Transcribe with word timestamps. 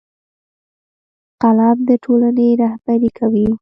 قلم 1.41 1.77
د 1.89 1.89
ټولنې 2.03 2.47
رهبري 2.61 3.09
کوي 3.17 3.47